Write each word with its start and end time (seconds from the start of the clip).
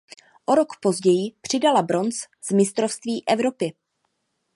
O 0.47 0.55
rok 0.55 0.73
později 0.81 1.31
přidala 1.41 1.81
bronz 1.81 2.15
z 2.41 2.51
Mistrovství 2.51 3.23
Evropy. 3.27 3.73